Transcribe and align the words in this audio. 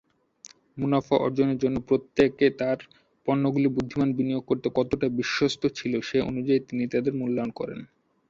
মুনাফা 0.77 1.15
অর্জনের 1.17 1.57
জন্য 1.57 1.77
প্রত্যেকে 1.81 2.45
তার 2.59 2.77
পণ্যগুলির 3.27 3.75
বুদ্ধিমান 3.75 4.09
বিনিয়োগ 4.13 4.43
করতে 4.47 4.67
কতটা 4.75 5.07
বিশ্বস্ত 5.17 5.61
ছিল 5.77 5.93
সে 6.01 6.17
অনুযায়ী 6.21 6.59
তিনি 6.67 6.83
তাদের 6.87 7.13
মূল্যায়ন 7.13 7.51
করেন। 7.51 7.79